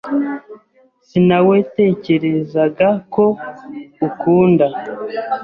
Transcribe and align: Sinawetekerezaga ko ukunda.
Sinawetekerezaga 1.07 2.89
ko 3.13 3.25
ukunda. 4.07 4.67